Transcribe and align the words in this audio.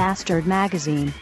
Bastard 0.00 0.46
Magazine. 0.46 1.12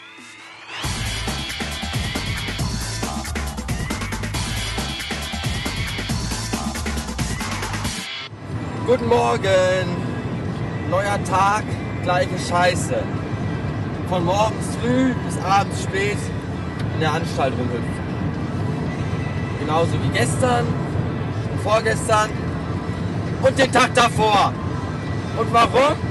Guten 8.87 9.09
Morgen. 9.09 9.51
Neuer 10.91 11.19
Tag, 11.25 11.64
gleiche 12.05 12.38
Scheiße. 12.38 13.02
Von 14.09 14.25
morgens 14.25 14.77
früh 14.80 15.12
bis 15.27 15.38
abends 15.38 15.83
spät 15.83 16.16
in 16.95 17.01
der 17.01 17.15
Anstalt 17.15 17.55
rumhüpfen. 17.55 17.83
Genauso 19.59 19.95
wie 20.05 20.16
gestern 20.16 20.65
vorgestern 21.65 22.30
und 23.42 23.59
den 23.59 23.73
Tag 23.73 23.92
davor. 23.95 24.52
Und 25.37 25.52
warum? 25.52 26.08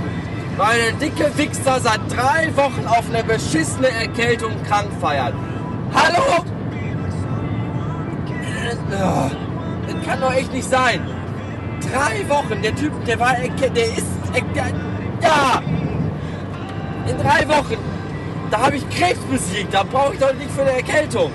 Weil 0.57 0.79
der 0.81 0.91
dicke 0.93 1.37
Wichser 1.37 1.79
seit 1.79 1.99
drei 2.09 2.49
Wochen 2.55 2.85
auf 2.87 3.03
eine 3.13 3.23
beschissene 3.23 3.89
Erkältung 3.89 4.51
krank 4.67 4.87
feiert. 4.99 5.33
Hallo? 5.93 6.43
Das 9.87 10.05
kann 10.05 10.19
doch 10.21 10.33
echt 10.33 10.51
nicht 10.51 10.69
sein. 10.69 10.99
Drei 11.93 12.27
Wochen, 12.27 12.61
der 12.61 12.75
Typ, 12.75 12.91
der 13.05 13.19
war, 13.19 13.33
der 13.35 13.85
ist, 13.85 14.05
er- 14.33 14.41
der, 14.55 14.65
ja, 15.21 15.61
in 17.07 17.17
drei 17.17 17.47
Wochen, 17.47 17.77
da 18.49 18.59
habe 18.65 18.77
ich 18.77 18.89
Krebs 18.89 19.19
besiegt, 19.31 19.73
da 19.73 19.83
brauche 19.83 20.13
ich 20.15 20.19
doch 20.19 20.33
nicht 20.33 20.49
für 20.51 20.61
eine 20.61 20.71
Erkältung. 20.71 21.31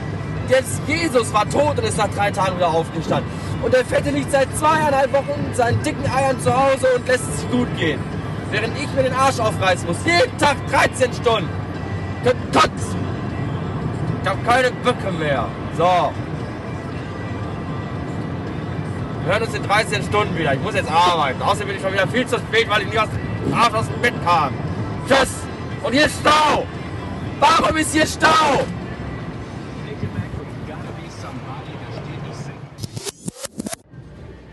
Jetzt, 0.49 0.83
Jesus 0.87 1.33
war 1.33 1.49
tot 1.49 1.79
und 1.79 1.85
ist 1.85 1.97
nach 1.97 2.09
drei 2.09 2.31
Tagen 2.31 2.57
wieder 2.57 2.69
aufgestanden. 2.69 3.31
Und 3.63 3.73
der 3.73 3.85
Fette 3.85 4.11
liegt 4.11 4.33
seit 4.33 4.49
zweieinhalb 4.59 5.13
Wochen 5.13 5.47
in 5.49 5.55
seinen 5.55 5.81
dicken 5.83 6.05
Eiern 6.11 6.39
zu 6.41 6.53
Hause 6.53 6.89
und 6.97 7.07
lässt 7.07 7.25
es 7.33 7.41
sich 7.41 7.51
gut 7.51 7.69
gehen. 7.79 8.01
Während 8.53 8.79
ich 8.79 8.93
mir 8.93 9.05
den 9.05 9.15
Arsch 9.15 9.41
aufreißen 9.41 9.89
muss. 9.89 9.97
Jeden 10.05 10.37
Tag 10.37 10.57
13 10.69 11.11
Stunden. 11.15 11.49
Kotzen. 12.53 13.01
Ich 14.23 14.29
habe 14.29 14.43
keine 14.45 14.71
Böcke 14.71 15.11
mehr. 15.11 15.49
So. 15.77 16.13
Wir 19.25 19.33
hören 19.33 19.43
uns 19.45 19.55
in 19.55 19.63
13 19.63 20.03
Stunden 20.03 20.37
wieder. 20.37 20.53
Ich 20.53 20.61
muss 20.61 20.75
jetzt 20.75 20.91
arbeiten. 20.91 21.41
Außerdem 21.41 21.69
bin 21.69 21.77
ich 21.77 21.83
schon 21.83 21.95
wieder 21.95 22.07
viel 22.07 22.27
zu 22.27 22.37
spät, 22.39 22.69
weil 22.69 22.83
ich 22.83 22.89
nicht 22.89 22.99
aus 22.99 23.09
dem, 23.09 23.55
Arsch 23.55 23.73
aus 23.73 23.87
dem 23.87 24.03
Bett 24.03 24.15
kam. 24.23 24.53
Tschüss. 25.09 25.31
Und 25.83 25.93
hier 25.93 26.05
ist 26.05 26.21
Stau. 26.21 26.67
Warum 27.41 27.77
ist 27.79 27.95
hier 27.95 28.07
Stau? 28.07 28.67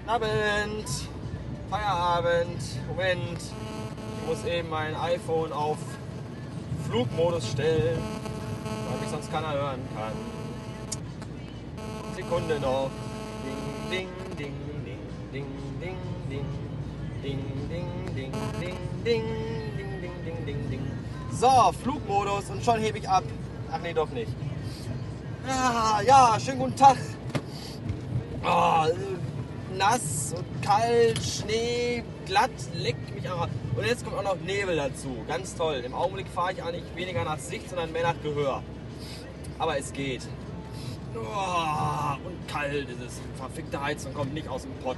Abend. 0.07 0.87
Feierabend. 1.69 2.61
Moment. 2.87 3.39
Muss 4.29 4.45
eben 4.45 4.69
mein 4.69 4.95
iPhone 4.95 5.51
auf 5.51 5.79
Flugmodus 6.87 7.49
stellen, 7.49 7.97
weil 8.87 8.99
mich 8.99 9.09
sonst 9.09 9.31
keiner 9.31 9.53
hören 9.53 9.79
kann. 9.95 10.13
Sekunde 12.15 12.59
noch. 12.59 12.91
Ding, 13.91 14.07
ding, 14.37 14.53
ding, 14.85 14.99
ding, 15.33 15.45
ding, 15.81 15.81
ding, 15.81 15.97
ding, 16.29 16.45
ding, 17.23 17.41
ding, 17.71 17.87
ding, 18.13 18.31
ding, 18.59 18.71
ding, 19.03 19.23
ding, 19.75 20.23
ding, 20.23 20.45
ding, 20.45 20.69
ding. 20.69 20.91
So, 21.31 21.71
Flugmodus 21.81 22.51
und 22.51 22.63
schon 22.63 22.79
hebe 22.81 22.99
ich 22.99 23.09
ab. 23.09 23.23
Ach 23.71 23.79
nee, 23.81 23.93
doch 23.93 24.11
nicht. 24.11 24.31
Ja, 26.05 26.37
schönen 26.39 26.59
guten 26.59 26.75
Tag. 26.75 26.97
Oh, 28.45 28.85
äh, 28.87 29.75
nass 29.75 30.35
und 30.37 30.61
kalt, 30.61 31.19
Schnee, 31.23 32.03
glatt, 32.27 32.51
leckt 32.75 33.15
mich 33.15 33.27
aber. 33.27 33.49
Und 33.75 33.85
jetzt 33.85 34.03
kommt 34.03 34.17
auch 34.17 34.23
noch 34.23 34.39
Nebel 34.41 34.75
dazu. 34.75 35.23
Ganz 35.27 35.53
toll. 35.55 35.83
Im 35.85 35.93
Augenblick 35.93 36.27
fahre 36.27 36.53
ich 36.53 36.63
eigentlich 36.63 36.83
weniger 36.95 37.23
nach 37.23 37.37
Sicht, 37.39 37.69
sondern 37.69 37.91
mehr 37.91 38.03
nach 38.03 38.21
Gehör. 38.21 38.63
Aber 39.57 39.77
es 39.77 39.93
geht. 39.93 40.27
Oh, 41.15 42.15
und 42.25 42.47
kalt 42.47 42.89
ist 42.89 43.01
es. 43.01 43.19
Verfickte 43.35 43.81
Heizung 43.81 44.13
kommt 44.13 44.33
nicht 44.33 44.47
aus 44.47 44.61
dem 44.63 44.73
Pott. 44.83 44.97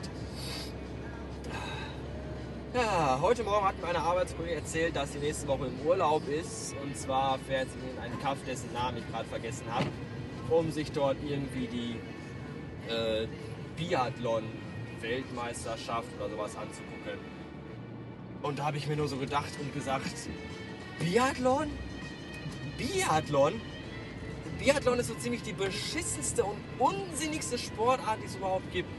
Ja, 2.74 3.20
heute 3.22 3.44
Morgen 3.44 3.66
hat 3.66 3.82
mir 3.82 3.90
eine 3.90 4.00
Arbeitskollegin 4.00 4.59
erzählt, 4.59 4.96
dass 4.96 5.12
sie 5.12 5.20
nächste 5.20 5.46
Woche 5.48 5.66
im 5.66 5.78
Urlaub 5.86 6.26
ist. 6.28 6.74
Und 6.82 6.98
zwar 6.98 7.38
fährt 7.40 7.68
sie 7.70 7.80
in 7.80 8.00
einen 8.00 8.18
Kaff, 8.22 8.38
dessen 8.48 8.72
Namen 8.74 9.00
ich 9.00 9.08
gerade 9.12 9.28
vergessen 9.28 9.66
habe, 9.70 9.88
um 10.50 10.72
sich 10.72 10.90
dort 10.92 11.18
irgendwie 11.22 11.68
die 11.68 11.98
äh, 12.90 13.28
Biathlon-Weltmeisterschaft 13.78 16.08
oder 16.18 16.30
sowas 16.30 16.56
anzugucken. 16.56 17.31
Und 18.41 18.59
da 18.59 18.66
habe 18.66 18.78
ich 18.78 18.88
mir 18.88 18.96
nur 18.96 19.07
so 19.07 19.18
gedacht 19.18 19.52
und 19.59 19.74
gesagt, 19.74 20.06
Biathlon? 21.00 21.69
Biathlon? 22.78 23.62
Biathlon 24.59 25.00
ist 25.00 25.07
so 25.07 25.13
ziemlich 25.16 25.44
die 25.44 25.53
beschissenste 25.53 26.44
und 26.44 26.57
unsinnigste 26.79 27.57
Sportart, 27.57 28.19
die 28.22 28.25
es 28.25 28.35
überhaupt 28.35 28.72
gibt. 28.72 28.90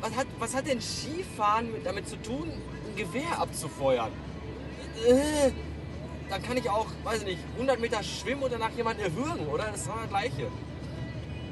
Was 0.00 0.14
hat, 0.16 0.26
was 0.38 0.54
hat 0.54 0.66
denn 0.66 0.80
Skifahren 0.80 1.72
mit, 1.72 1.84
damit 1.84 2.08
zu 2.08 2.16
tun, 2.22 2.50
ein 2.50 2.96
Gewehr 2.96 3.38
abzufeuern? 3.38 4.12
Äh, 5.06 5.50
Dann 6.28 6.42
kann 6.42 6.56
ich 6.56 6.68
auch, 6.70 6.86
weiß 7.04 7.20
ich 7.20 7.26
nicht, 7.26 7.38
100 7.54 7.80
Meter 7.80 8.02
schwimmen 8.02 8.42
und 8.42 8.52
danach 8.52 8.70
jemanden 8.70 9.02
erwürgen, 9.02 9.46
oder? 9.46 9.64
Das 9.64 9.80
ist 9.80 9.88
doch 9.88 9.96
das 10.00 10.08
Gleiche. 10.08 10.48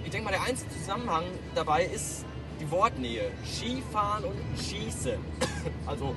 Ich 0.04 0.10
denke 0.10 0.26
mal, 0.26 0.30
der 0.32 0.42
einzige 0.42 0.70
Zusammenhang 0.70 1.24
dabei 1.54 1.84
ist 1.86 2.24
die 2.60 2.70
Wortnähe. 2.70 3.32
Skifahren 3.44 4.24
und 4.24 4.36
Schießen. 4.62 5.18
Also 5.86 6.14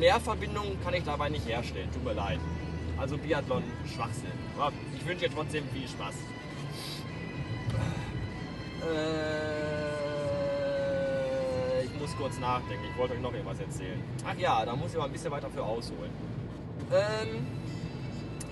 mehr 0.00 0.18
Verbindungen 0.18 0.82
kann 0.82 0.94
ich 0.94 1.04
dabei 1.04 1.28
nicht 1.28 1.46
herstellen. 1.46 1.88
Tut 1.92 2.02
mir 2.02 2.14
leid. 2.14 2.40
Also 2.98 3.16
Biathlon, 3.18 3.62
Schwachsinn. 3.94 4.32
Aber 4.58 4.72
ich 4.96 5.06
wünsche 5.06 5.28
dir 5.28 5.34
trotzdem 5.34 5.62
viel 5.68 5.86
Spaß. 5.86 6.14
Äh, 8.82 9.74
ich 11.84 12.00
muss 12.00 12.16
kurz 12.16 12.38
nachdenken. 12.38 12.84
Ich 12.90 12.98
wollte 12.98 13.12
euch 13.14 13.20
noch 13.20 13.32
irgendwas 13.32 13.60
erzählen. 13.60 14.02
Ach 14.26 14.36
ja, 14.38 14.64
da 14.64 14.74
muss 14.74 14.90
ich 14.90 14.96
aber 14.96 15.04
ein 15.04 15.12
bisschen 15.12 15.30
weiter 15.30 15.50
für 15.50 15.62
ausholen. 15.62 16.10
Ähm, 16.90 17.46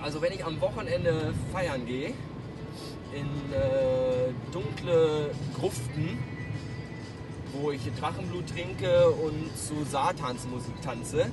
also 0.03 0.21
wenn 0.23 0.33
ich 0.33 0.45
am 0.45 0.61
Wochenende 0.61 1.33
feiern 1.51 1.87
gehe, 1.87 2.13
in 3.15 3.53
äh, 3.53 4.33
dunkle 4.53 5.31
Gruften, 5.59 6.19
wo 7.53 7.71
ich 7.71 7.81
Drachenblut 8.01 8.49
trinke 8.49 9.11
und 9.11 9.51
zu 9.57 9.85
Satansmusik 9.91 10.81
tanze, 10.83 11.31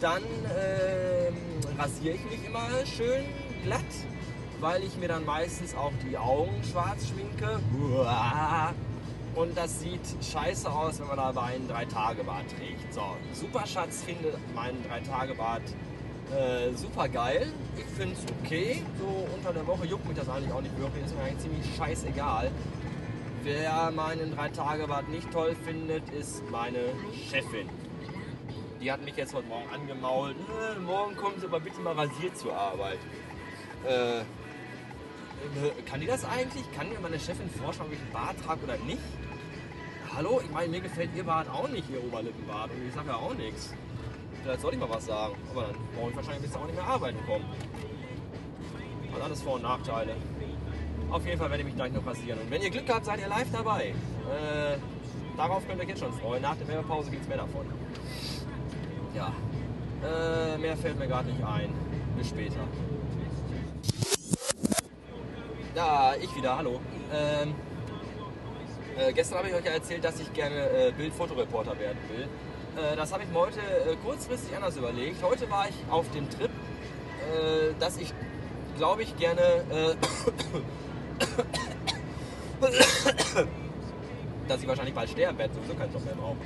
dann 0.00 0.22
ähm, 0.56 1.34
rasiere 1.78 2.14
ich 2.14 2.24
mich 2.24 2.46
immer 2.46 2.68
schön 2.86 3.24
glatt, 3.64 3.80
weil 4.60 4.82
ich 4.84 4.96
mir 4.96 5.08
dann 5.08 5.24
meistens 5.24 5.74
auch 5.74 5.92
die 6.08 6.16
Augen 6.16 6.62
schwarz 6.70 7.08
schminke. 7.08 7.60
Und 9.34 9.56
das 9.56 9.80
sieht 9.80 10.00
scheiße 10.20 10.70
aus, 10.70 10.98
wenn 11.00 11.06
man 11.06 11.16
dabei 11.16 11.54
einen 11.54 11.68
Drei-Tage-Bart 11.68 12.46
trägt. 12.58 12.92
So, 12.92 13.02
Superschatz 13.32 14.02
findet 14.02 14.36
meinen 14.54 14.82
Drei-Tage-Bart 14.88 15.62
äh, 16.30 16.76
super 16.76 17.08
geil. 17.08 17.46
Ich 17.76 17.86
finde 17.96 18.14
es 18.14 18.20
okay. 18.44 18.82
So 18.98 19.26
unter 19.34 19.52
der 19.52 19.66
Woche 19.66 19.86
juckt 19.86 20.06
mich 20.06 20.16
das 20.16 20.28
eigentlich 20.28 20.52
auch 20.52 20.60
nicht 20.60 20.78
wirklich. 20.78 21.04
Ist 21.04 21.14
mir 21.16 21.22
eigentlich 21.22 21.38
ziemlich 21.38 21.76
scheißegal. 21.76 22.50
Wer 23.44 23.90
meinen 23.92 24.34
Drei-Tage-Bart 24.34 25.08
nicht 25.08 25.30
toll 25.30 25.54
findet, 25.64 26.08
ist 26.10 26.42
meine 26.50 26.78
Chefin. 27.30 27.68
Die 28.80 28.90
hat 28.90 29.04
mich 29.04 29.16
jetzt 29.16 29.34
heute 29.34 29.46
Morgen 29.46 29.68
angemault. 29.72 30.36
Äh, 30.36 30.78
morgen 30.80 31.16
kommen 31.16 31.34
Sie 31.38 31.46
aber 31.46 31.60
bitte 31.60 31.80
mal 31.80 31.94
rasiert 31.94 32.36
zur 32.36 32.54
Arbeit. 32.54 32.98
Äh, 33.86 34.20
äh, 34.20 34.22
kann 35.86 36.00
die 36.00 36.06
das 36.06 36.24
eigentlich? 36.24 36.64
Kann 36.76 36.88
mir 36.88 36.98
meine 37.00 37.18
Chefin 37.18 37.48
vorschlagen, 37.50 37.90
ob 37.90 37.96
ich 37.96 38.02
einen 38.02 38.12
Bart 38.12 38.36
trage 38.44 38.64
oder 38.64 38.76
nicht? 38.78 39.02
Hallo? 40.16 40.40
Ich 40.44 40.50
meine, 40.50 40.68
mir 40.68 40.80
gefällt 40.80 41.10
Ihr 41.14 41.24
Bart 41.24 41.48
auch 41.48 41.68
nicht, 41.68 41.88
Ihr 41.90 42.02
Oberlippenbart. 42.02 42.70
Und 42.72 42.88
ich 42.88 42.94
sage 42.94 43.08
ja 43.08 43.16
auch 43.16 43.34
nichts. 43.34 43.72
Vielleicht 44.42 44.60
soll 44.60 44.74
ich 44.74 44.80
mal 44.80 44.90
was 44.90 45.06
sagen. 45.06 45.34
Aber 45.50 45.62
dann 45.62 45.76
brauche 45.94 46.10
ich 46.10 46.16
wahrscheinlich 46.16 46.42
bis 46.42 46.56
auch 46.56 46.66
nicht 46.66 46.76
mehr 46.76 46.86
arbeiten 46.86 47.18
kommen. 47.26 47.44
Hat 49.12 49.22
alles 49.22 49.42
Vor- 49.42 49.54
und 49.54 49.62
Nachteile. 49.62 50.16
Auf 51.10 51.24
jeden 51.24 51.38
Fall 51.38 51.48
werde 51.48 51.62
ich 51.62 51.66
mich 51.66 51.76
gleich 51.76 51.92
noch 51.92 52.06
rasieren. 52.06 52.38
Und 52.38 52.50
wenn 52.50 52.60
ihr 52.60 52.70
Glück 52.70 52.88
habt, 52.92 53.06
seid 53.06 53.20
ihr 53.20 53.28
live 53.28 53.50
dabei. 53.50 53.86
Äh, 53.86 54.76
darauf 55.36 55.66
könnt 55.66 55.78
ihr 55.78 55.84
euch 55.84 55.88
jetzt 55.88 56.00
schon 56.00 56.12
freuen. 56.12 56.42
Nach 56.42 56.54
der 56.56 56.68
Werbepause 56.68 57.10
gibt 57.10 57.22
es 57.22 57.28
mehr 57.28 57.38
davon. 57.38 57.66
Ja. 59.14 59.32
Äh, 60.04 60.58
mehr 60.58 60.76
fällt 60.76 60.98
mir 60.98 61.06
gerade 61.06 61.30
nicht 61.30 61.42
ein. 61.42 61.72
Bis 62.16 62.28
später. 62.28 62.60
Ja, 65.74 66.12
ich 66.20 66.34
wieder, 66.36 66.58
hallo. 66.58 66.80
Ähm, 67.12 67.54
äh, 68.98 69.12
gestern 69.12 69.38
habe 69.38 69.48
ich 69.48 69.54
euch 69.54 69.64
ja 69.64 69.72
erzählt, 69.72 70.04
dass 70.04 70.20
ich 70.20 70.32
gerne 70.34 70.56
äh, 70.70 70.92
Bild-Fotoreporter 70.92 71.78
werden 71.78 71.98
will. 72.10 72.28
Äh, 72.76 72.96
das 72.96 73.12
habe 73.12 73.22
ich 73.22 73.30
mir 73.30 73.38
heute 73.38 73.60
äh, 73.60 73.96
kurzfristig 74.04 74.54
anders 74.54 74.76
überlegt. 74.76 75.22
Heute 75.22 75.48
war 75.50 75.68
ich 75.68 75.76
auf 75.90 76.10
dem 76.10 76.28
Trip, 76.28 76.50
äh, 76.50 77.72
dass 77.80 77.96
ich, 77.96 78.12
glaube 78.76 79.04
ich, 79.04 79.16
gerne 79.16 79.40
äh, 79.40 79.94
dass 84.48 84.62
ich 84.62 84.68
wahrscheinlich 84.68 84.94
bald 84.94 85.10
sterben 85.10 85.38
werde, 85.38 85.54
sowieso 85.54 85.74
keinen 85.74 85.92
Job 85.92 86.04
mehr 86.04 86.14
brauche. 86.14 86.36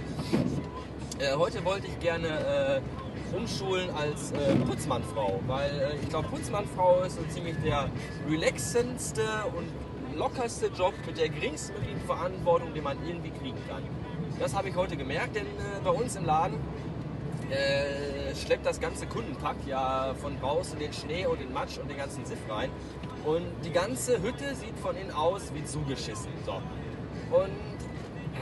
Äh, 1.18 1.36
heute 1.36 1.64
wollte 1.64 1.86
ich 1.86 1.98
gerne 2.00 2.28
äh, 2.28 2.80
umschulen 3.36 3.90
als 3.90 4.32
äh, 4.32 4.54
Putzmannfrau, 4.66 5.40
weil 5.46 5.70
äh, 5.70 5.96
ich 6.02 6.08
glaube, 6.08 6.28
Putzmannfrau 6.28 7.02
ist 7.02 7.16
so 7.16 7.22
ziemlich 7.28 7.56
der 7.64 7.88
relaxendste 8.28 9.22
und 9.56 9.68
lockerste 10.18 10.66
Job 10.66 10.94
mit 11.06 11.18
der 11.18 11.28
geringsten 11.28 11.74
möglichen 11.74 12.00
Verantwortung, 12.00 12.74
den 12.74 12.84
man 12.84 12.98
irgendwie 13.06 13.30
kriegen 13.30 13.58
kann. 13.68 13.82
Das 14.38 14.54
habe 14.54 14.68
ich 14.68 14.76
heute 14.76 14.96
gemerkt, 14.96 15.36
denn 15.36 15.46
äh, 15.46 15.80
bei 15.84 15.90
uns 15.90 16.16
im 16.16 16.24
Laden 16.24 16.56
äh, 17.52 18.34
schleppt 18.34 18.66
das 18.66 18.80
ganze 18.80 19.06
Kundenpack 19.06 19.56
ja 19.66 20.14
von 20.20 20.38
draußen 20.40 20.78
den 20.78 20.92
Schnee 20.92 21.26
und 21.26 21.40
den 21.40 21.52
Matsch 21.52 21.78
und 21.78 21.88
den 21.88 21.98
ganzen 21.98 22.24
Siff 22.24 22.38
rein. 22.48 22.70
Und 23.24 23.46
die 23.64 23.70
ganze 23.70 24.20
Hütte 24.22 24.54
sieht 24.54 24.76
von 24.78 24.96
innen 24.96 25.12
aus 25.12 25.52
wie 25.54 25.64
zugeschissen. 25.64 26.32
So. 26.44 26.54
Und 27.36 27.71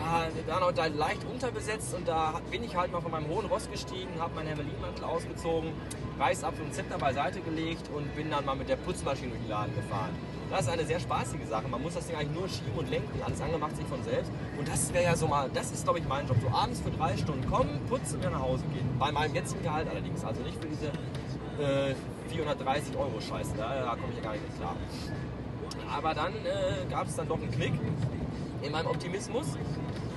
ja, 0.01 0.27
dann 0.47 0.63
auch 0.63 0.73
da 0.73 0.87
leicht 0.87 1.25
unterbesetzt 1.25 1.95
und 1.95 2.09
da 2.09 2.41
bin 2.51 2.65
ich 2.65 2.75
halt 2.77 2.93
mal 2.93 3.01
von 3.01 3.11
meinem 3.11 3.29
hohen 3.29 3.47
Ross 3.47 3.71
gestiegen, 3.71 4.09
habe 4.19 4.35
meinen 4.35 4.49
Hermelinmantel 4.49 5.05
ausgezogen, 5.05 5.73
Reißapfel 6.19 6.65
und 6.65 6.75
Zepter 6.75 6.99
beiseite 6.99 7.41
gelegt 7.41 7.89
und 7.95 8.15
bin 8.15 8.31
dann 8.31 8.45
mal 8.45 8.57
mit 8.57 8.69
der 8.69 8.77
Putzmaschine 8.77 9.31
durch 9.31 9.41
den 9.43 9.51
Laden 9.51 9.75
gefahren. 9.75 10.11
Das 10.51 10.63
ist 10.63 10.69
eine 10.69 10.85
sehr 10.85 10.99
spaßige 10.99 11.47
Sache. 11.49 11.69
Man 11.69 11.81
muss 11.81 11.95
das 11.95 12.07
Ding 12.07 12.17
eigentlich 12.17 12.37
nur 12.37 12.49
schieben 12.49 12.73
und 12.77 12.91
lenken, 12.91 13.23
alles 13.25 13.41
andere 13.41 13.59
macht 13.59 13.77
sich 13.77 13.87
von 13.87 14.03
selbst. 14.03 14.33
Und 14.59 14.67
das 14.67 14.93
wäre 14.93 15.05
ja 15.05 15.17
so 15.17 15.29
mal, 15.29 15.49
das 15.55 15.71
ist 15.71 15.85
glaube 15.85 16.01
ich 16.01 16.09
mein 16.09 16.27
Job. 16.27 16.37
So 16.43 16.49
abends 16.49 16.81
für 16.81 16.91
drei 16.91 17.17
Stunden 17.17 17.49
kommen, 17.49 17.81
putzen 17.89 18.17
und 18.17 18.23
wieder 18.23 18.31
nach 18.31 18.43
Hause 18.43 18.65
gehen. 18.73 18.89
Bei 18.99 19.13
meinem 19.13 19.35
jetzigen 19.35 19.63
Gehalt 19.63 19.89
allerdings. 19.89 20.25
Also 20.25 20.43
nicht 20.43 20.61
für 20.61 20.67
diese 20.67 20.87
äh, 21.63 21.95
430 22.31 22.97
Euro 22.97 23.21
Scheiße. 23.21 23.55
Da, 23.57 23.85
da 23.85 23.91
komme 23.91 24.09
ich 24.11 24.17
ja 24.17 24.25
gar 24.25 24.33
nicht 24.33 24.49
mit 24.49 24.59
klar. 24.59 24.75
Aber 25.89 26.15
dann 26.15 26.33
äh, 26.35 26.91
gab 26.91 27.07
es 27.07 27.17
dann 27.17 27.29
doch 27.29 27.39
einen 27.39 27.51
Knick 27.51 27.75
in 28.63 28.73
meinem 28.73 28.87
Optimismus. 28.87 29.47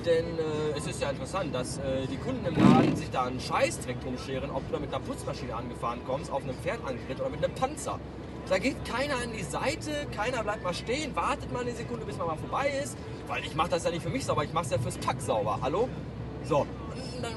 Denn 0.06 0.26
äh, 0.38 0.78
es 0.78 0.86
ist 0.86 1.02
ja 1.02 1.10
interessant, 1.10 1.56
dass 1.56 1.78
äh, 1.78 2.06
die 2.12 2.18
Kunden 2.18 2.46
im 2.46 2.56
Laden 2.56 2.96
sich 2.96 3.10
da 3.10 3.24
einen 3.24 3.40
Scheißdreck 3.40 4.02
drum 4.02 4.18
scheren, 4.18 4.50
ob 4.52 4.68
du 4.68 4.74
da 4.74 4.80
mit 4.80 4.94
einer 4.94 5.04
Putzmaschine 5.04 5.56
angefahren 5.56 6.02
kommst, 6.06 6.30
auf 6.30 6.44
einem 6.44 6.56
Pferd 6.56 6.80
angeritten 6.86 7.22
oder 7.22 7.30
mit 7.30 7.44
einem 7.44 7.56
Panzer. 7.56 8.00
Da 8.50 8.58
geht 8.58 8.84
keiner 8.84 9.16
an 9.16 9.32
die 9.36 9.44
Seite, 9.44 10.06
keiner 10.14 10.44
bleibt 10.44 10.64
mal 10.64 10.74
stehen, 10.74 11.16
wartet 11.16 11.54
mal 11.54 11.62
eine 11.62 11.72
Sekunde, 11.72 12.06
bis 12.06 12.18
man 12.18 12.28
mal 12.28 12.38
vorbei 12.38 12.70
ist. 12.84 12.98
Weil 13.28 13.46
ich 13.46 13.56
mache 13.56 13.70
das 13.70 13.86
ja 13.86 13.92
nicht 13.92 14.04
für 14.04 14.10
mich 14.10 14.26
sauber, 14.26 14.44
ich 14.44 14.52
mache 14.52 14.66
es 14.66 14.72
ja 14.72 14.78
fürs 14.80 14.98
Pack 14.98 15.22
sauber. 15.22 15.60
Hallo? 15.62 15.88
So, 16.44 16.68
und 16.94 17.24
dann, 17.24 17.32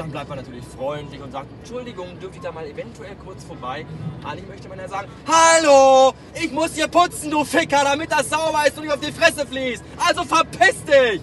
dann 0.00 0.10
bleibt 0.10 0.30
man 0.30 0.38
natürlich 0.38 0.64
freundlich 0.64 1.20
und 1.20 1.30
sagt, 1.30 1.46
Entschuldigung, 1.58 2.18
dürfte 2.18 2.38
ich 2.38 2.42
da 2.42 2.52
mal 2.52 2.66
eventuell 2.66 3.14
kurz 3.16 3.44
vorbei? 3.44 3.84
Eigentlich 4.24 4.48
möchte 4.48 4.68
man 4.68 4.78
ja 4.78 4.88
sagen, 4.88 5.08
Hallo, 5.26 6.14
ich 6.34 6.50
muss 6.52 6.74
hier 6.74 6.88
putzen, 6.88 7.30
du 7.30 7.44
Ficker, 7.44 7.84
damit 7.84 8.10
das 8.10 8.30
sauber 8.30 8.64
ist 8.66 8.78
und 8.78 8.84
nicht 8.84 8.94
auf 8.94 9.00
die 9.00 9.12
Fresse 9.12 9.46
fließt. 9.46 9.84
Also 9.98 10.24
verpiss 10.24 10.82
dich! 10.84 11.20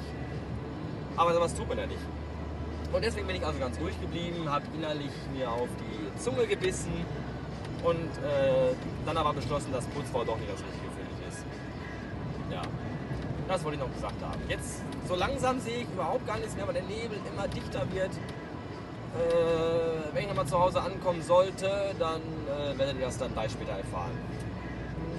Aber 1.16 1.34
sowas 1.34 1.56
tut 1.56 1.68
man 1.68 1.80
ja 1.80 1.88
nicht. 1.88 2.00
Und 2.94 3.04
deswegen 3.04 3.26
bin 3.26 3.38
ich 3.38 3.46
also 3.46 3.58
ganz 3.58 3.80
ruhig 3.80 4.00
geblieben, 4.00 4.48
habe 4.48 4.66
innerlich 4.76 5.12
mir 5.36 5.50
auf 5.50 5.70
die 5.80 6.22
Zunge 6.22 6.46
gebissen 6.46 6.94
und 7.84 7.96
äh, 7.96 8.76
dann 9.08 9.18
aber 9.18 9.34
beschlossen, 9.34 9.72
dass 9.72 9.86
Putzfrau 9.88 10.24
doch 10.24 10.38
nicht 10.38 10.52
das 10.52 10.60
Richtige 10.60 10.92
für 10.92 11.04
mich 11.04 11.34
ist. 11.34 11.44
Ja, 12.52 12.62
das 13.48 13.64
wollte 13.64 13.78
ich 13.78 13.84
noch 13.84 13.94
gesagt 13.94 14.22
haben. 14.22 14.40
Jetzt, 14.48 14.84
so 15.08 15.16
langsam 15.16 15.60
sehe 15.60 15.80
ich 15.80 15.88
überhaupt 15.92 16.28
gar 16.28 16.38
nichts 16.38 16.56
mehr, 16.56 16.68
weil 16.68 16.76
der 16.76 16.84
Nebel 16.84 17.18
immer 17.34 17.48
dichter 17.48 17.82
wird. 17.92 18.12
Äh, 19.18 20.14
wenn 20.14 20.22
ich 20.24 20.28
nochmal 20.28 20.48
zu 20.48 20.60
Hause 20.60 20.82
ankommen 20.82 21.24
sollte, 21.24 21.96
dann 21.98 22.22
äh, 22.22 22.78
werdet 22.78 22.98
ihr 22.98 23.06
das 23.06 23.18
dann 23.18 23.34
gleich 23.34 23.52
später 23.52 23.72
erfahren. 23.72 24.12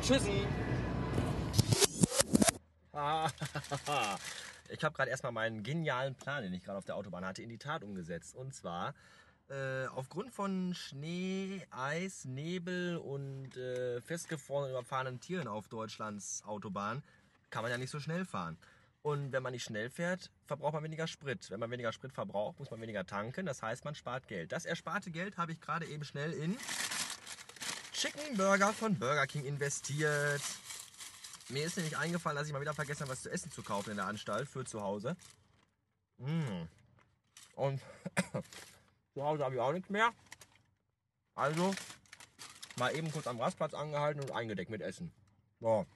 Tschüssi! 0.00 0.46
ich 4.68 4.84
habe 4.84 4.94
gerade 4.96 5.10
erstmal 5.10 5.32
meinen 5.32 5.62
genialen 5.62 6.14
Plan, 6.14 6.42
den 6.42 6.52
ich 6.52 6.62
gerade 6.64 6.78
auf 6.78 6.84
der 6.84 6.96
Autobahn 6.96 7.24
hatte, 7.24 7.42
in 7.42 7.48
die 7.48 7.58
Tat 7.58 7.82
umgesetzt. 7.84 8.36
Und 8.36 8.54
zwar 8.54 8.94
äh, 9.48 9.86
aufgrund 9.86 10.32
von 10.32 10.74
Schnee, 10.74 11.66
Eis, 11.70 12.24
Nebel 12.24 12.98
und 12.98 13.56
äh, 13.56 14.00
festgefrorenen 14.00 14.70
überfahrenen 14.70 15.20
Tieren 15.20 15.48
auf 15.48 15.68
Deutschlands 15.68 16.42
Autobahn 16.46 17.02
kann 17.50 17.62
man 17.62 17.70
ja 17.70 17.78
nicht 17.78 17.90
so 17.90 17.98
schnell 17.98 18.24
fahren. 18.24 18.58
Und 19.08 19.32
wenn 19.32 19.42
man 19.42 19.52
nicht 19.52 19.64
schnell 19.64 19.88
fährt, 19.88 20.30
verbraucht 20.44 20.74
man 20.74 20.84
weniger 20.84 21.06
Sprit. 21.06 21.50
Wenn 21.50 21.58
man 21.58 21.70
weniger 21.70 21.92
Sprit 21.92 22.12
verbraucht, 22.12 22.58
muss 22.58 22.70
man 22.70 22.78
weniger 22.82 23.06
tanken. 23.06 23.46
Das 23.46 23.62
heißt, 23.62 23.86
man 23.86 23.94
spart 23.94 24.28
Geld. 24.28 24.52
Das 24.52 24.66
ersparte 24.66 25.10
Geld 25.10 25.38
habe 25.38 25.52
ich 25.52 25.62
gerade 25.62 25.86
eben 25.86 26.04
schnell 26.04 26.34
in 26.34 26.58
Chicken 27.94 28.36
Burger 28.36 28.74
von 28.74 28.98
Burger 28.98 29.26
King 29.26 29.46
investiert. 29.46 30.42
Mir 31.48 31.64
ist 31.64 31.78
nämlich 31.78 31.96
eingefallen, 31.96 32.36
dass 32.36 32.48
ich 32.48 32.52
mal 32.52 32.60
wieder 32.60 32.74
vergessen 32.74 33.00
habe, 33.00 33.12
was 33.12 33.22
zu 33.22 33.30
essen 33.30 33.50
zu 33.50 33.62
kaufen 33.62 33.92
in 33.92 33.96
der 33.96 34.04
Anstalt 34.04 34.46
für 34.46 34.66
zu 34.66 34.82
Hause. 34.82 35.16
Mm. 36.18 36.64
Und 37.54 37.80
zu 39.14 39.22
Hause 39.22 39.42
habe 39.42 39.54
ich 39.54 39.60
auch 39.62 39.72
nichts 39.72 39.88
mehr. 39.88 40.10
Also 41.34 41.74
mal 42.76 42.94
eben 42.94 43.10
kurz 43.10 43.26
am 43.26 43.40
Rastplatz 43.40 43.72
angehalten 43.72 44.20
und 44.20 44.32
eingedeckt 44.32 44.70
mit 44.70 44.82
Essen. 44.82 45.10
So. 45.60 45.86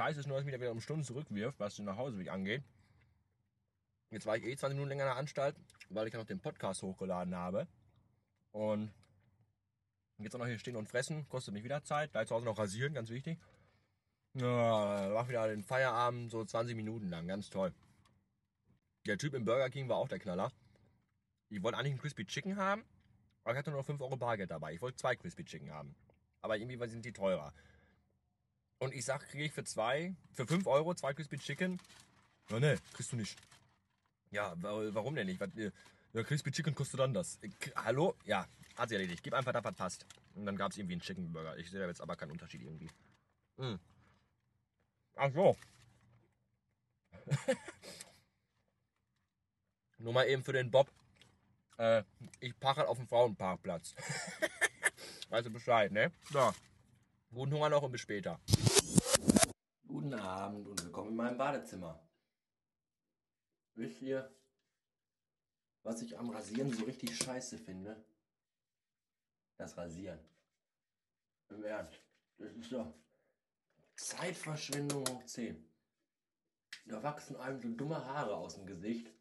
Scheiße 0.00 0.20
ist 0.20 0.26
nur, 0.26 0.38
dass 0.38 0.46
mich 0.46 0.54
wieder 0.54 0.70
um 0.70 0.80
Stunden 0.80 1.04
zurückwirft, 1.04 1.60
was 1.60 1.76
den 1.76 1.84
Nachhauseweg 1.84 2.30
angeht. 2.30 2.62
Jetzt 4.10 4.24
war 4.24 4.34
ich 4.38 4.44
eh 4.44 4.56
20 4.56 4.74
Minuten 4.74 4.88
länger 4.88 5.02
in 5.02 5.10
der 5.10 5.16
Anstalt, 5.16 5.54
weil 5.90 6.06
ich 6.06 6.14
ja 6.14 6.18
noch 6.18 6.26
den 6.26 6.40
Podcast 6.40 6.80
hochgeladen 6.80 7.34
habe. 7.34 7.68
Und 8.50 8.90
jetzt 10.16 10.34
auch 10.34 10.38
noch 10.38 10.46
hier 10.46 10.58
stehen 10.58 10.76
und 10.76 10.88
fressen, 10.88 11.28
kostet 11.28 11.52
mich 11.52 11.64
wieder 11.64 11.84
Zeit. 11.84 12.12
Gleich 12.12 12.28
zu 12.28 12.34
Hause 12.34 12.46
noch 12.46 12.56
rasieren, 12.56 12.94
ganz 12.94 13.10
wichtig. 13.10 13.38
Ja, 14.32 15.10
mach 15.12 15.28
wieder 15.28 15.46
den 15.48 15.62
Feierabend 15.62 16.30
so 16.30 16.46
20 16.46 16.74
Minuten 16.76 17.10
lang, 17.10 17.28
ganz 17.28 17.50
toll. 17.50 17.74
Der 19.04 19.18
Typ 19.18 19.34
im 19.34 19.44
Burger 19.44 19.68
King 19.68 19.90
war 19.90 19.98
auch 19.98 20.08
der 20.08 20.18
Knaller. 20.18 20.50
Ich 21.50 21.62
wollte 21.62 21.76
eigentlich 21.76 21.92
einen 21.92 22.00
Crispy 22.00 22.24
Chicken 22.24 22.56
haben, 22.56 22.86
aber 23.44 23.52
ich 23.52 23.58
hatte 23.58 23.70
nur 23.70 23.84
5 23.84 24.00
Euro 24.00 24.16
Bargeld 24.16 24.50
dabei. 24.50 24.72
Ich 24.72 24.80
wollte 24.80 24.96
zwei 24.96 25.14
Crispy 25.14 25.44
Chicken 25.44 25.70
haben. 25.70 25.94
Aber 26.40 26.56
irgendwie 26.56 26.88
sind 26.88 27.04
die 27.04 27.12
teurer. 27.12 27.52
Und 28.80 28.94
ich 28.94 29.04
sag, 29.04 29.28
kriege 29.28 29.44
ich 29.44 29.52
für 29.52 29.62
zwei, 29.62 30.14
für 30.32 30.46
5 30.46 30.66
Euro 30.66 30.94
zwei 30.94 31.12
Crispy 31.12 31.38
Chicken? 31.38 31.78
Ja, 32.48 32.58
ne, 32.58 32.78
kriegst 32.94 33.12
du 33.12 33.16
nicht. 33.16 33.38
Ja, 34.30 34.54
warum 34.58 35.14
denn 35.14 35.26
nicht? 35.26 35.40
Äh, 35.40 35.70
ja, 36.14 36.22
Crispy 36.22 36.50
Chicken 36.50 36.74
kostet 36.74 36.98
dann 36.98 37.12
das. 37.12 37.38
Hallo? 37.76 38.16
Ja, 38.24 38.46
hat 38.76 38.88
sie 38.88 38.94
erledigt. 38.94 39.22
Gib 39.22 39.34
einfach 39.34 39.52
das, 39.52 39.62
was 39.64 39.74
passt. 39.74 40.06
Und 40.34 40.46
dann 40.46 40.56
gab 40.56 40.72
es 40.72 40.78
irgendwie 40.78 40.94
einen 40.94 41.02
Chicken 41.02 41.30
Burger. 41.30 41.58
Ich 41.58 41.70
sehe 41.70 41.78
da 41.78 41.86
jetzt 41.86 42.00
aber 42.00 42.16
keinen 42.16 42.30
Unterschied 42.30 42.62
irgendwie. 42.62 42.88
Hm. 43.58 43.78
Ach 45.16 45.30
so. 45.34 45.54
Nur 49.98 50.14
mal 50.14 50.26
eben 50.26 50.42
für 50.42 50.54
den 50.54 50.70
Bob. 50.70 50.90
Äh, 51.76 52.02
ich 52.40 52.54
halt 52.62 52.88
auf 52.88 52.96
dem 52.96 53.06
Frauenparkplatz. 53.08 53.94
weißt 55.28 55.46
du 55.46 55.50
Bescheid, 55.50 55.92
ne? 55.92 56.10
So. 56.30 56.50
Guten 57.32 57.52
Hunger 57.52 57.68
noch 57.68 57.82
und 57.82 57.92
bis 57.92 58.00
später. 58.00 58.40
Guten 60.00 60.14
Abend 60.14 60.66
und 60.66 60.82
willkommen 60.82 61.10
in 61.10 61.16
meinem 61.16 61.36
Badezimmer. 61.36 62.02
Wisst 63.74 64.00
ihr, 64.00 64.34
was 65.82 66.00
ich 66.00 66.18
am 66.18 66.30
Rasieren 66.30 66.72
so 66.72 66.84
richtig 66.84 67.14
scheiße 67.18 67.58
finde? 67.58 68.02
Das 69.58 69.76
Rasieren. 69.76 70.18
Im 71.50 71.64
Ernst. 71.64 72.02
Das 72.38 72.50
ist 72.54 72.72
doch 72.72 72.94
Zeitverschwendung 73.94 75.06
hoch 75.06 75.22
10. 75.26 75.68
Da 76.86 77.02
wachsen 77.02 77.36
einem 77.36 77.60
so 77.60 77.68
dumme 77.68 78.02
Haare 78.02 78.36
aus 78.36 78.54
dem 78.54 78.64
Gesicht. 78.64 79.12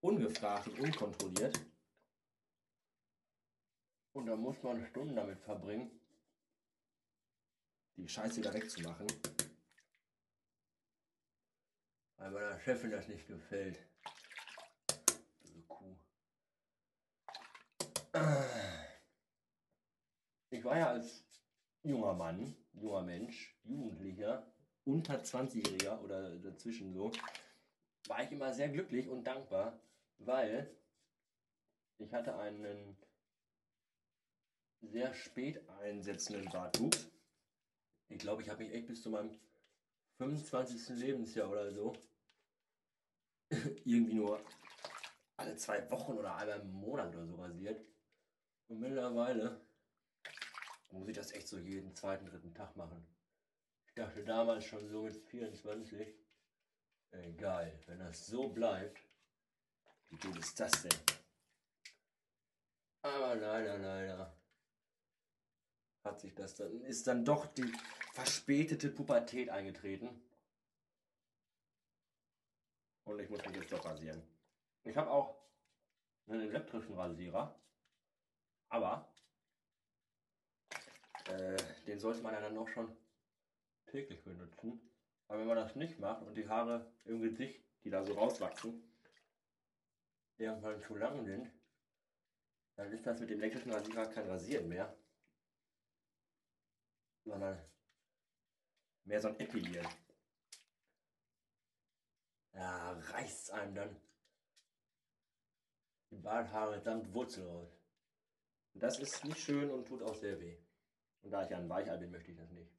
Ungefragt 0.00 0.66
und 0.68 0.80
unkontrolliert. 0.80 1.60
Und 4.14 4.24
da 4.24 4.34
muss 4.34 4.62
man 4.62 4.86
Stunden 4.86 5.14
damit 5.14 5.40
verbringen, 5.40 5.90
die 7.98 8.08
Scheiße 8.08 8.38
wieder 8.38 8.54
wegzumachen. 8.54 9.06
Weil 12.16 12.30
meiner 12.30 12.60
Chefin 12.60 12.90
das 12.90 13.08
nicht 13.08 13.26
gefällt. 13.26 13.78
Diese 15.42 15.62
Kuh. 15.62 15.96
Ich 20.50 20.64
war 20.64 20.78
ja 20.78 20.88
als 20.88 21.24
junger 21.82 22.14
Mann, 22.14 22.56
junger 22.72 23.02
Mensch, 23.02 23.56
Jugendlicher, 23.64 24.46
unter 24.84 25.20
20-Jähriger 25.20 26.00
oder 26.00 26.38
dazwischen 26.38 26.92
so, 26.92 27.10
war 28.06 28.22
ich 28.22 28.32
immer 28.32 28.52
sehr 28.52 28.68
glücklich 28.68 29.08
und 29.08 29.24
dankbar, 29.24 29.80
weil 30.18 30.70
ich 31.98 32.12
hatte 32.12 32.36
einen 32.36 32.96
sehr 34.82 35.14
spät 35.14 35.66
einsetzenden 35.80 36.50
Bartwuchs. 36.50 37.10
Ich 38.08 38.18
glaube, 38.18 38.42
ich 38.42 38.50
habe 38.50 38.64
mich 38.64 38.72
echt 38.72 38.86
bis 38.86 39.02
zu 39.02 39.10
meinem 39.10 39.38
25. 40.18 40.96
Lebensjahr 40.96 41.50
oder 41.50 41.70
so 41.72 41.92
irgendwie 43.84 44.14
nur 44.14 44.40
alle 45.36 45.56
zwei 45.56 45.90
Wochen 45.90 46.12
oder 46.12 46.36
einmal 46.36 46.60
im 46.60 46.72
Monat 46.72 47.14
oder 47.14 47.26
so 47.26 47.36
rasiert. 47.36 47.84
Und 48.68 48.80
mittlerweile 48.80 49.60
muss 50.90 51.08
ich 51.08 51.16
das 51.16 51.32
echt 51.32 51.48
so 51.48 51.58
jeden 51.58 51.94
zweiten, 51.94 52.26
dritten 52.26 52.54
Tag 52.54 52.76
machen. 52.76 53.04
Ich 53.86 53.94
dachte 53.94 54.24
damals 54.24 54.64
schon 54.64 54.88
so 54.88 55.02
mit 55.02 55.16
24, 55.16 56.14
egal, 57.10 57.78
wenn 57.86 57.98
das 57.98 58.26
so 58.26 58.48
bleibt, 58.48 58.98
Wie 60.08 60.16
gut 60.16 60.38
ist 60.38 60.58
das 60.58 60.82
denn? 60.82 61.00
Aber 63.02 63.34
leider, 63.34 63.78
leider 63.78 64.36
hat 66.04 66.20
sich 66.20 66.34
das 66.34 66.54
dann, 66.54 66.80
ist 66.82 67.06
dann 67.06 67.24
doch 67.24 67.46
die 67.46 67.72
verspätete 68.14 68.90
Pubertät 68.90 69.50
eingetreten. 69.50 70.08
Und 73.02 73.18
ich 73.18 73.28
muss 73.28 73.44
mich 73.44 73.56
jetzt 73.56 73.72
doch 73.72 73.84
rasieren. 73.84 74.22
Ich 74.84 74.96
habe 74.96 75.10
auch 75.10 75.36
einen 76.28 76.42
elektrischen 76.42 76.94
Rasierer, 76.94 77.60
aber 78.68 79.12
äh, 81.26 81.56
den 81.86 81.98
sollte 81.98 82.22
man 82.22 82.34
ja 82.34 82.40
dann 82.40 82.56
auch 82.56 82.68
schon 82.68 82.96
täglich 83.86 84.22
benutzen. 84.22 84.80
Aber 85.26 85.40
wenn 85.40 85.48
man 85.48 85.56
das 85.56 85.74
nicht 85.74 85.98
macht 85.98 86.22
und 86.22 86.34
die 86.36 86.48
Haare 86.48 86.90
im 87.04 87.20
Gesicht, 87.20 87.64
die 87.82 87.90
da 87.90 88.04
so 88.04 88.14
rauswachsen, 88.14 88.80
irgendwann 90.38 90.80
zu 90.82 90.94
lang 90.94 91.24
sind, 91.24 91.50
dann 92.76 92.92
ist 92.92 93.04
das 93.04 93.18
mit 93.18 93.30
dem 93.30 93.40
elektrischen 93.40 93.72
Rasierer 93.72 94.06
kein 94.06 94.28
Rasieren 94.28 94.68
mehr, 94.68 94.96
sondern 97.24 97.58
mehr 99.04 99.20
so 99.20 99.28
ein 99.28 99.40
Epilieren. 99.40 99.88
Ja, 102.52 102.92
reißt 102.92 103.50
einem 103.50 103.74
dann 103.74 104.00
die 106.10 106.16
Barthaare 106.16 106.80
samt 106.80 107.12
Wurzel 107.12 107.46
raus. 107.48 107.72
Und 108.72 108.82
das 108.82 108.98
ist 108.98 109.24
nicht 109.24 109.40
schön 109.40 109.70
und 109.70 109.86
tut 109.86 110.02
auch 110.02 110.14
sehr 110.14 110.40
weh. 110.40 110.56
Und 111.22 111.30
da 111.30 111.42
ich 111.42 111.50
ja 111.50 111.58
ein 111.58 111.68
Weichei 111.68 111.96
bin, 111.96 112.10
möchte 112.10 112.30
ich 112.30 112.36
das 112.36 112.50
nicht. 112.50 112.70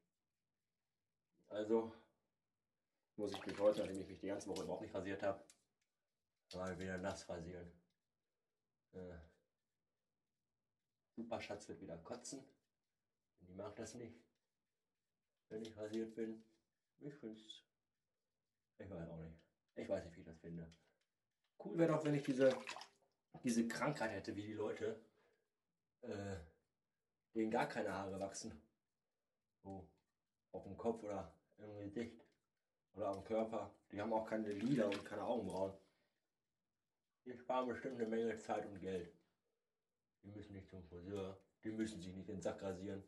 Also 1.47 1.93
muss 3.17 3.33
ich 3.33 3.45
mich 3.45 3.59
heute, 3.59 3.79
nachdem 3.81 4.01
ich 4.01 4.07
mich 4.07 4.19
die 4.19 4.27
ganze 4.27 4.49
Woche 4.49 4.63
überhaupt 4.63 4.81
nicht 4.81 4.93
rasiert 4.93 5.21
habe, 5.23 5.43
mal 6.53 6.77
wieder 6.79 6.97
nass 6.97 7.27
rasieren. 7.27 7.71
Äh, 8.93 9.17
Super 11.15 11.41
Schatz 11.41 11.67
wird 11.67 11.81
wieder 11.81 11.97
kotzen. 11.97 12.43
Die 13.41 13.53
mag 13.53 13.75
das 13.75 13.93
nicht, 13.95 14.24
wenn 15.49 15.61
ich 15.61 15.75
rasiert 15.77 16.15
bin. 16.15 16.43
Ich 16.99 17.13
finde 17.15 17.39
es. 17.39 17.63
Ich 18.77 18.89
weiß 18.89 19.09
auch 19.09 19.17
nicht. 19.17 19.37
Ich 19.75 19.89
weiß 19.89 20.05
nicht, 20.05 20.15
wie 20.15 20.21
ich 20.21 20.25
das 20.25 20.39
finde. 20.39 20.71
Cool 21.63 21.77
wäre 21.77 21.93
doch, 21.93 22.03
wenn 22.03 22.15
ich 22.15 22.23
diese, 22.23 22.57
diese 23.43 23.67
Krankheit 23.67 24.11
hätte, 24.11 24.35
wie 24.35 24.45
die 24.45 24.53
Leute, 24.53 24.99
äh, 26.01 26.37
denen 27.33 27.51
gar 27.51 27.67
keine 27.67 27.93
Haare 27.93 28.19
wachsen. 28.19 28.61
So, 29.63 29.87
auf 30.51 30.63
dem 30.63 30.77
Kopf 30.77 31.03
oder 31.03 31.33
im 31.57 31.77
Gesicht 31.79 32.23
oder 32.93 33.09
am 33.09 33.23
Körper. 33.23 33.73
Die 33.91 33.99
haben 33.99 34.13
auch 34.13 34.25
keine 34.25 34.51
Lider 34.51 34.87
und 34.87 35.05
keine 35.05 35.23
Augenbrauen. 35.23 35.73
Die 37.25 37.37
sparen 37.37 37.67
bestimmt 37.67 37.95
eine 37.95 38.07
Menge 38.07 38.37
Zeit 38.37 38.65
und 38.65 38.79
Geld. 38.79 39.11
Die 40.23 40.29
müssen 40.29 40.53
nicht 40.53 40.69
zum 40.69 40.83
Friseur. 40.83 41.39
Die 41.63 41.71
müssen 41.71 42.01
sich 42.01 42.13
nicht 42.13 42.29
den 42.29 42.41
Sack 42.41 42.61
rasieren. 42.61 43.03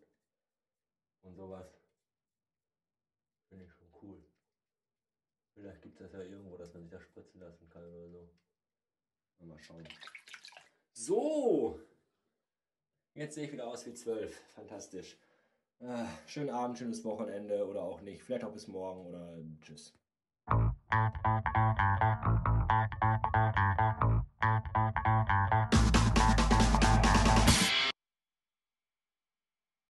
Und 1.22 1.36
sowas. 1.36 1.68
Finde 3.50 3.66
ich 3.66 3.72
schon 3.72 3.88
cool. 4.02 4.24
Vielleicht 5.54 5.82
gibt 5.82 6.00
es 6.00 6.12
das 6.12 6.14
ja 6.14 6.22
irgendwo, 6.22 6.58
dass 6.58 6.74
man 6.74 6.84
sich 6.84 6.92
das 6.92 7.04
spritzen 7.04 7.42
lassen 7.42 7.70
kann 7.70 7.84
oder 7.84 8.10
so. 8.10 8.30
Mal 9.40 9.60
schauen. 9.60 9.88
So! 10.94 11.80
Jetzt 13.14 13.36
sehe 13.36 13.46
ich 13.46 13.52
wieder 13.52 13.68
aus 13.68 13.86
wie 13.86 13.94
zwölf. 13.94 14.40
Fantastisch. 14.56 15.18
Ah, 15.80 16.08
schönen 16.26 16.50
Abend, 16.50 16.78
schönes 16.78 17.04
Wochenende 17.04 17.68
oder 17.68 17.84
auch 17.84 18.02
nicht. 18.02 18.24
Vielleicht 18.24 18.44
auch 18.44 18.54
bis 18.54 18.68
morgen 18.68 19.06
oder 19.06 19.38
tschüss. 19.62 19.94